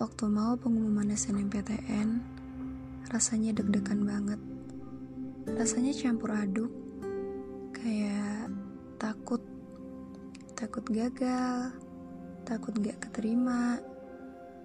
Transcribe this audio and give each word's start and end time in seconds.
Waktu 0.00 0.32
mau 0.32 0.56
pengumuman 0.56 1.12
SNMPTN, 1.12 2.24
rasanya 3.12 3.52
deg-degan 3.52 4.00
banget. 4.08 4.40
Rasanya 5.44 5.92
campur 5.92 6.32
aduk, 6.32 6.72
kayak 7.76 8.48
takut, 8.96 9.44
takut 10.56 10.88
gagal, 10.88 11.76
takut 12.48 12.72
gak 12.80 12.96
keterima, 12.96 13.76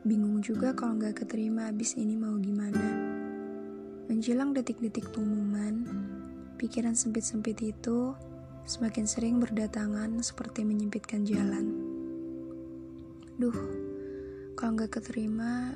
bingung 0.08 0.40
juga 0.40 0.72
kalau 0.72 0.96
gak 0.96 1.28
keterima 1.28 1.68
abis 1.68 2.00
ini 2.00 2.16
mau 2.16 2.40
gimana. 2.40 2.88
Menjelang 4.08 4.56
detik-detik 4.56 5.12
pengumuman, 5.12 5.84
pikiran 6.56 6.96
sempit-sempit 6.96 7.60
itu 7.60 8.16
semakin 8.64 9.04
sering 9.04 9.44
berdatangan 9.44 10.16
seperti 10.24 10.64
menyempitkan 10.64 11.28
jalan. 11.28 11.76
Duh, 13.36 13.85
kalau 14.56 14.72
nggak 14.80 14.96
keterima, 14.96 15.76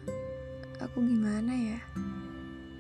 aku 0.80 1.04
gimana 1.04 1.52
ya? 1.52 1.80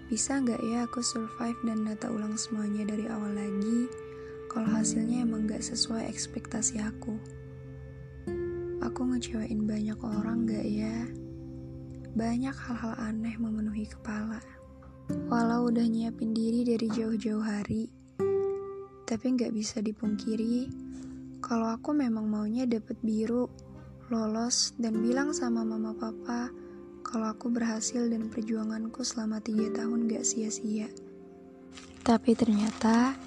Bisa 0.07 0.39
nggak 0.39 0.63
ya 0.63 0.87
aku 0.87 1.03
survive 1.03 1.59
dan 1.67 1.83
data 1.83 2.07
ulang 2.07 2.39
semuanya 2.39 2.87
dari 2.87 3.11
awal 3.11 3.35
lagi 3.35 3.91
kalau 4.47 4.71
hasilnya 4.71 5.27
emang 5.27 5.43
nggak 5.43 5.59
sesuai 5.59 6.07
ekspektasi 6.07 6.79
aku? 6.79 7.19
Aku 8.79 9.01
ngecewain 9.11 9.67
banyak 9.67 9.99
orang 9.99 10.47
nggak 10.47 10.67
ya? 10.71 11.03
Banyak 12.15 12.55
hal-hal 12.55 12.95
aneh 12.95 13.35
memenuhi 13.35 13.83
kepala. 13.91 14.39
Walau 15.27 15.67
udah 15.67 15.83
nyiapin 15.83 16.31
diri 16.31 16.63
dari 16.63 16.87
jauh-jauh 16.87 17.43
hari, 17.43 17.91
tapi 19.03 19.35
nggak 19.35 19.51
bisa 19.51 19.83
dipungkiri 19.83 20.69
kalau 21.43 21.75
aku 21.75 21.91
memang 21.91 22.29
maunya 22.29 22.63
dapet 22.63 22.95
biru 23.03 23.51
lolos, 24.09 24.73
dan 24.81 24.99
bilang 25.01 25.31
sama 25.31 25.61
mama 25.61 25.93
papa 25.93 26.49
kalau 27.05 27.29
aku 27.31 27.49
berhasil 27.49 28.05
dan 28.05 28.29
perjuanganku 28.29 29.01
selama 29.01 29.41
tiga 29.41 29.69
tahun 29.73 30.05
gak 30.05 30.25
sia-sia. 30.25 30.89
Tapi 32.05 32.33
ternyata 32.37 33.17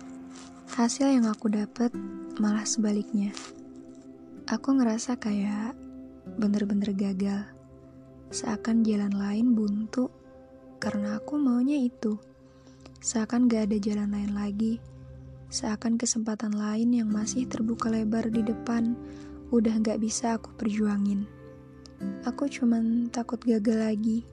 hasil 0.74 1.10
yang 1.10 1.26
aku 1.26 1.50
dapet 1.50 1.90
malah 2.38 2.66
sebaliknya. 2.66 3.34
Aku 4.50 4.74
ngerasa 4.74 5.18
kayak 5.18 5.74
bener-bener 6.38 6.94
gagal. 6.94 7.46
Seakan 8.32 8.82
jalan 8.82 9.12
lain 9.12 9.54
buntu 9.54 10.10
karena 10.82 11.18
aku 11.18 11.38
maunya 11.38 11.78
itu. 11.78 12.18
Seakan 13.02 13.50
gak 13.50 13.70
ada 13.70 13.78
jalan 13.82 14.14
lain 14.14 14.32
lagi. 14.34 14.78
Seakan 15.52 16.00
kesempatan 16.00 16.56
lain 16.56 16.96
yang 16.96 17.10
masih 17.12 17.44
terbuka 17.44 17.92
lebar 17.92 18.30
di 18.32 18.40
depan 18.40 18.96
udah 19.52 19.84
gak 19.84 20.00
bisa 20.00 20.40
aku 20.40 20.48
perjuangin. 20.56 21.28
Aku 22.24 22.48
cuman 22.48 23.12
takut 23.12 23.36
gagal 23.44 23.84
lagi. 23.84 24.24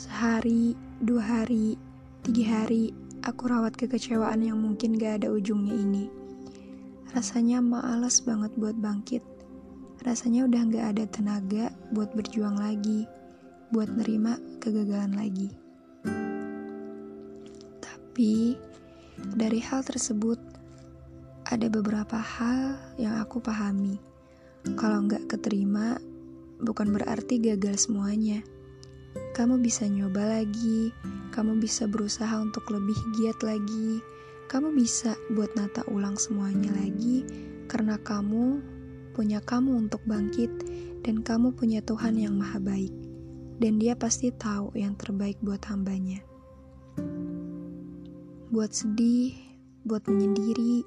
Sehari, 0.00 0.72
dua 1.04 1.44
hari, 1.44 1.76
tiga 2.24 2.64
hari, 2.64 2.96
aku 3.20 3.52
rawat 3.52 3.76
kekecewaan 3.76 4.40
yang 4.40 4.56
mungkin 4.56 4.96
gak 4.96 5.20
ada 5.22 5.28
ujungnya 5.28 5.76
ini. 5.76 6.08
Rasanya 7.12 7.60
males 7.60 8.24
banget 8.24 8.48
buat 8.56 8.74
bangkit. 8.80 9.20
Rasanya 10.00 10.48
udah 10.48 10.62
gak 10.72 10.86
ada 10.96 11.04
tenaga 11.04 11.68
buat 11.92 12.08
berjuang 12.16 12.56
lagi, 12.56 13.04
buat 13.76 13.92
nerima 13.92 14.40
kegagalan 14.56 15.20
lagi. 15.20 15.52
Tapi, 17.84 18.56
dari 19.36 19.60
hal 19.60 19.84
tersebut, 19.84 20.40
ada 21.44 21.68
beberapa 21.68 22.16
hal 22.16 22.80
yang 22.96 23.20
aku 23.20 23.36
pahami 23.36 24.13
kalau 24.72 25.04
nggak 25.04 25.28
keterima, 25.28 26.00
bukan 26.64 26.96
berarti 26.96 27.36
gagal 27.36 27.84
semuanya. 27.84 28.40
Kamu 29.36 29.60
bisa 29.60 29.84
nyoba 29.84 30.40
lagi, 30.40 30.90
kamu 31.36 31.60
bisa 31.60 31.84
berusaha 31.84 32.40
untuk 32.40 32.64
lebih 32.72 32.96
giat 33.20 33.36
lagi, 33.44 34.00
kamu 34.48 34.72
bisa 34.72 35.12
buat 35.36 35.52
nata 35.52 35.84
ulang 35.92 36.16
semuanya 36.16 36.72
lagi, 36.72 37.28
karena 37.68 38.00
kamu 38.00 38.64
punya 39.12 39.44
kamu 39.44 39.86
untuk 39.86 40.00
bangkit, 40.08 40.50
dan 41.04 41.20
kamu 41.20 41.52
punya 41.52 41.84
Tuhan 41.84 42.16
yang 42.16 42.40
maha 42.40 42.56
baik, 42.56 42.94
dan 43.60 43.76
dia 43.76 43.92
pasti 43.94 44.32
tahu 44.32 44.72
yang 44.72 44.96
terbaik 44.96 45.36
buat 45.44 45.60
hambanya. 45.68 46.24
Buat 48.48 48.72
sedih, 48.72 49.34
buat 49.84 50.06
menyendiri, 50.06 50.86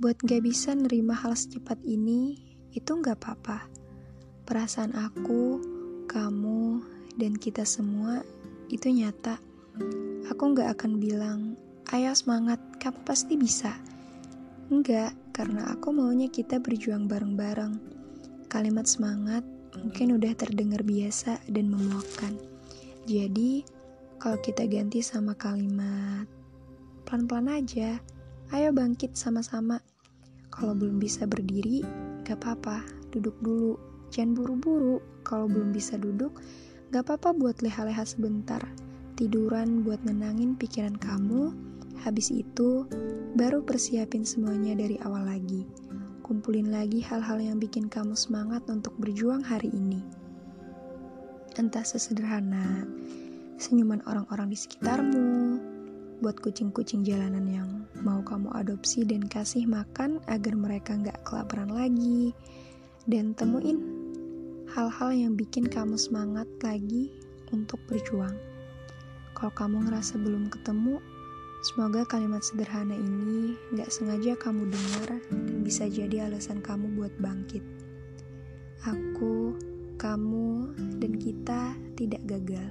buat 0.00 0.16
gak 0.24 0.42
bisa 0.42 0.72
nerima 0.72 1.12
hal 1.12 1.36
secepat 1.36 1.78
ini, 1.84 2.47
itu 2.78 2.94
nggak 2.94 3.18
apa-apa. 3.18 3.66
Perasaan 4.46 4.94
aku, 4.94 5.58
kamu, 6.06 6.80
dan 7.18 7.34
kita 7.34 7.66
semua 7.66 8.22
itu 8.70 8.88
nyata. 8.88 9.42
Aku 10.30 10.54
nggak 10.54 10.78
akan 10.78 11.02
bilang, 11.02 11.58
ayo 11.90 12.14
semangat, 12.14 12.62
kamu 12.78 13.02
pasti 13.02 13.34
bisa. 13.34 13.74
Enggak, 14.70 15.12
karena 15.34 15.74
aku 15.74 15.90
maunya 15.90 16.30
kita 16.30 16.62
berjuang 16.62 17.10
bareng-bareng. 17.10 17.74
Kalimat 18.46 18.86
semangat 18.86 19.42
mungkin 19.76 20.16
udah 20.16 20.32
terdengar 20.38 20.80
biasa 20.86 21.42
dan 21.50 21.68
memuakkan. 21.68 22.38
Jadi, 23.04 23.64
kalau 24.18 24.38
kita 24.40 24.66
ganti 24.66 25.00
sama 25.04 25.36
kalimat 25.36 26.26
pelan-pelan 27.08 27.64
aja, 27.64 27.96
ayo 28.52 28.68
bangkit 28.72 29.16
sama-sama. 29.16 29.80
Kalau 30.52 30.76
belum 30.76 31.00
bisa 31.00 31.24
berdiri, 31.24 31.80
Gak 32.28 32.44
apa-apa, 32.44 32.84
duduk 33.08 33.32
dulu. 33.40 33.80
Jangan 34.12 34.36
buru-buru. 34.36 35.00
Kalau 35.24 35.48
belum 35.48 35.72
bisa 35.72 35.96
duduk, 35.96 36.36
gak 36.92 37.08
apa-apa 37.08 37.32
buat 37.32 37.64
leha-leha 37.64 38.04
sebentar. 38.04 38.60
Tiduran 39.16 39.80
buat 39.80 40.04
nenangin 40.04 40.52
pikiran 40.52 41.00
kamu. 41.00 41.56
Habis 42.04 42.28
itu, 42.28 42.84
baru 43.32 43.64
persiapin 43.64 44.28
semuanya 44.28 44.76
dari 44.76 45.00
awal 45.00 45.24
lagi. 45.24 45.64
Kumpulin 46.20 46.68
lagi 46.68 47.00
hal-hal 47.00 47.40
yang 47.40 47.56
bikin 47.56 47.88
kamu 47.88 48.12
semangat 48.12 48.60
untuk 48.68 48.92
berjuang 49.00 49.40
hari 49.40 49.72
ini. 49.72 50.04
Entah 51.56 51.82
sesederhana 51.82 52.84
senyuman 53.58 53.98
orang-orang 54.06 54.54
di 54.54 54.58
sekitarmu, 54.60 55.27
buat 56.18 56.42
kucing-kucing 56.42 57.06
jalanan 57.06 57.46
yang 57.46 57.70
mau 58.02 58.18
kamu 58.26 58.50
adopsi 58.50 59.06
dan 59.06 59.30
kasih 59.30 59.70
makan 59.70 60.18
agar 60.26 60.54
mereka 60.58 60.98
nggak 60.98 61.22
kelaparan 61.22 61.70
lagi. 61.70 62.34
Dan 63.08 63.32
temuin 63.38 63.78
hal-hal 64.74 65.10
yang 65.14 65.32
bikin 65.38 65.64
kamu 65.70 65.94
semangat 65.96 66.50
lagi 66.60 67.08
untuk 67.54 67.78
berjuang. 67.86 68.34
Kalau 69.38 69.54
kamu 69.54 69.86
ngerasa 69.86 70.18
belum 70.18 70.50
ketemu, 70.50 70.98
semoga 71.62 72.02
kalimat 72.04 72.42
sederhana 72.42 72.98
ini 72.98 73.54
nggak 73.72 73.88
sengaja 73.88 74.34
kamu 74.36 74.68
dengar 74.68 75.22
dan 75.22 75.58
bisa 75.62 75.86
jadi 75.86 76.26
alasan 76.26 76.58
kamu 76.58 76.98
buat 76.98 77.14
bangkit. 77.22 77.62
Aku, 78.82 79.54
kamu, 79.98 80.74
dan 80.98 81.12
kita 81.18 81.74
tidak 81.94 82.22
gagal. 82.26 82.70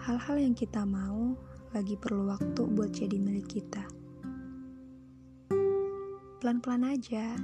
Hal-hal 0.00 0.36
yang 0.36 0.52
kita 0.52 0.84
mau 0.84 1.32
lagi 1.74 1.98
perlu 1.98 2.30
waktu 2.30 2.62
buat 2.70 2.94
jadi 2.94 3.18
milik 3.18 3.50
kita. 3.50 3.82
Pelan-pelan 6.38 6.86
aja, 6.86 7.34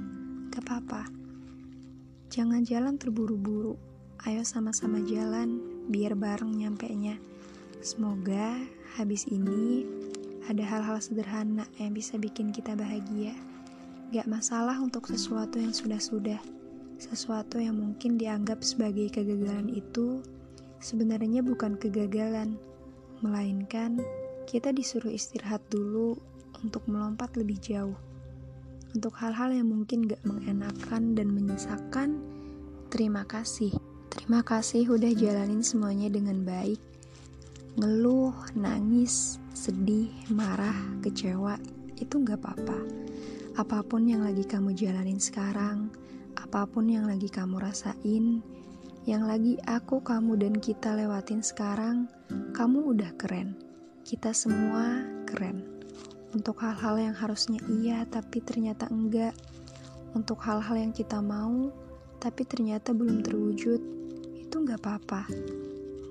gak 0.55 0.63
apa-apa. 0.63 1.03
Jangan 2.31 2.63
jalan 2.63 2.95
terburu-buru. 2.95 3.75
Ayo 4.23 4.47
sama-sama 4.47 5.03
jalan, 5.03 5.59
biar 5.91 6.15
bareng 6.15 6.55
nyampe 6.55 6.87
nya. 6.95 7.19
Semoga 7.83 8.55
habis 8.95 9.27
ini 9.27 9.83
ada 10.47 10.63
hal-hal 10.63 11.03
sederhana 11.03 11.67
yang 11.75 11.91
bisa 11.91 12.15
bikin 12.15 12.55
kita 12.55 12.71
bahagia. 12.71 13.35
Gak 14.15 14.31
masalah 14.31 14.79
untuk 14.79 15.11
sesuatu 15.11 15.59
yang 15.59 15.75
sudah-sudah. 15.75 16.39
Sesuatu 17.03 17.59
yang 17.59 17.75
mungkin 17.75 18.15
dianggap 18.15 18.63
sebagai 18.63 19.11
kegagalan 19.11 19.67
itu 19.67 20.23
sebenarnya 20.79 21.43
bukan 21.43 21.75
kegagalan, 21.75 22.55
melainkan 23.19 23.99
kita 24.45 24.73
disuruh 24.73 25.11
istirahat 25.11 25.61
dulu 25.69 26.17
untuk 26.61 26.85
melompat 26.85 27.33
lebih 27.37 27.57
jauh. 27.61 27.97
Untuk 28.91 29.15
hal-hal 29.23 29.55
yang 29.55 29.71
mungkin 29.71 30.03
gak 30.03 30.19
mengenakan 30.27 31.15
dan 31.15 31.31
menyesakan, 31.31 32.19
terima 32.91 33.23
kasih. 33.23 33.71
Terima 34.11 34.43
kasih 34.43 34.91
udah 34.91 35.15
jalanin 35.15 35.63
semuanya 35.63 36.11
dengan 36.11 36.43
baik. 36.43 36.79
Ngeluh, 37.79 38.35
nangis, 38.59 39.39
sedih, 39.55 40.11
marah, 40.27 40.75
kecewa, 40.99 41.55
itu 41.95 42.19
gak 42.19 42.43
apa-apa. 42.43 42.79
Apa 43.55 43.79
pun 43.87 44.03
yang 44.03 44.27
lagi 44.27 44.43
kamu 44.43 44.75
jalanin 44.75 45.23
sekarang, 45.23 45.87
apa 46.35 46.67
pun 46.67 46.91
yang 46.91 47.07
lagi 47.07 47.31
kamu 47.31 47.63
rasain, 47.63 48.43
yang 49.07 49.23
lagi 49.23 49.55
aku, 49.63 50.03
kamu, 50.03 50.35
dan 50.35 50.59
kita 50.59 50.99
lewatin 50.99 51.39
sekarang, 51.39 52.11
kamu 52.51 52.91
udah 52.91 53.15
keren. 53.15 53.70
Kita 54.01 54.33
semua 54.33 55.05
keren. 55.29 55.61
Untuk 56.33 56.57
hal-hal 56.65 56.97
yang 56.97 57.15
harusnya 57.15 57.61
iya 57.69 58.01
tapi 58.09 58.41
ternyata 58.41 58.89
enggak. 58.89 59.37
Untuk 60.17 60.41
hal-hal 60.41 60.89
yang 60.89 60.89
kita 60.89 61.21
mau 61.21 61.69
tapi 62.17 62.45
ternyata 62.45 62.93
belum 62.97 63.21
terwujud, 63.21 63.81
itu 64.37 64.55
nggak 64.57 64.81
apa-apa. 64.81 65.29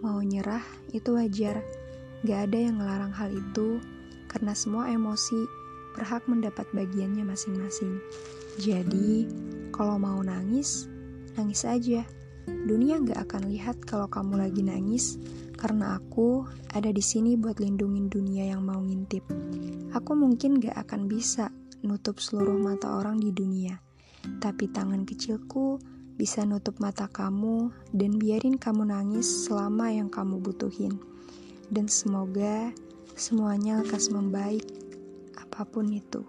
Mau 0.06 0.22
nyerah 0.22 0.62
itu 0.94 1.18
wajar. 1.18 1.62
Gak 2.20 2.50
ada 2.50 2.58
yang 2.58 2.78
ngelarang 2.78 3.14
hal 3.16 3.30
itu 3.32 3.82
karena 4.30 4.52
semua 4.54 4.86
emosi 4.92 5.40
berhak 5.98 6.22
mendapat 6.30 6.68
bagiannya 6.70 7.26
masing-masing. 7.26 7.98
Jadi, 8.60 9.24
kalau 9.72 9.96
mau 9.96 10.20
nangis, 10.20 10.86
nangis 11.34 11.66
aja. 11.66 12.06
Dunia 12.44 13.00
gak 13.02 13.30
akan 13.30 13.50
lihat 13.50 13.76
kalau 13.86 14.10
kamu 14.10 14.46
lagi 14.46 14.60
nangis 14.60 15.16
karena 15.60 16.00
aku 16.00 16.48
ada 16.72 16.88
di 16.88 17.04
sini 17.04 17.36
buat 17.36 17.60
lindungin 17.60 18.08
dunia 18.08 18.56
yang 18.56 18.64
mau 18.64 18.80
ngintip. 18.80 19.22
Aku 19.92 20.16
mungkin 20.16 20.56
gak 20.56 20.88
akan 20.88 21.06
bisa 21.06 21.52
nutup 21.84 22.16
seluruh 22.16 22.56
mata 22.56 22.96
orang 22.96 23.20
di 23.20 23.28
dunia, 23.28 23.76
tapi 24.40 24.72
tangan 24.72 25.04
kecilku 25.04 25.76
bisa 26.16 26.48
nutup 26.48 26.80
mata 26.80 27.08
kamu 27.08 27.68
dan 27.92 28.16
biarin 28.16 28.56
kamu 28.56 28.88
nangis 28.88 29.28
selama 29.44 29.92
yang 29.92 30.08
kamu 30.08 30.40
butuhin. 30.40 30.96
Dan 31.68 31.86
semoga 31.86 32.72
semuanya 33.14 33.84
lekas 33.84 34.08
membaik, 34.08 34.64
apa 35.36 35.68
pun 35.68 35.92
itu. 35.92 36.24